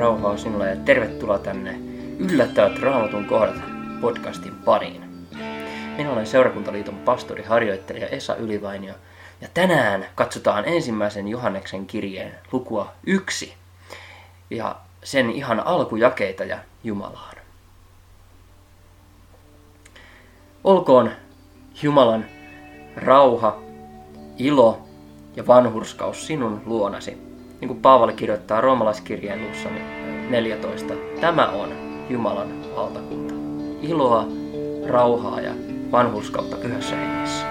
[0.00, 1.80] rauhaa sinulle ja tervetuloa tänne
[2.18, 3.62] Yllättävät raamatun kohdat
[4.00, 5.28] podcastin pariin.
[5.96, 8.94] Minä olen Seurakuntaliiton pastori harjoittelija Esa Ylivainio
[9.40, 13.54] ja tänään katsotaan ensimmäisen Johanneksen kirjeen lukua yksi
[14.50, 17.36] ja sen ihan alkujakeita ja Jumalaan.
[20.64, 21.10] Olkoon
[21.82, 22.24] Jumalan
[22.96, 23.58] rauha,
[24.38, 24.82] ilo
[25.36, 27.29] ja vanhurskaus sinun luonasi
[27.60, 29.68] niin kuin Paavali kirjoittaa roomalaiskirjeen luussa
[30.30, 31.68] 14, tämä on
[32.10, 33.34] Jumalan valtakunta.
[33.82, 34.26] Iloa,
[34.86, 35.52] rauhaa ja
[35.92, 37.49] vanhurskautta pyhässä hengessä.